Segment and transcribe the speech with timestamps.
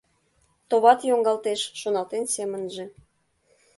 [0.69, 2.85] Товат, йоҥгалтеш»,— шоналтен семынже.